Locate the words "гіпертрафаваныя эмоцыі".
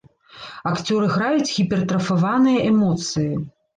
1.57-3.33